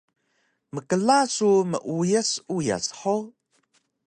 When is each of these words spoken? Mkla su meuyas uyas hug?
Mkla 0.73 1.19
su 1.35 1.49
meuyas 1.71 2.29
uyas 2.55 2.85
hug? 2.99 3.25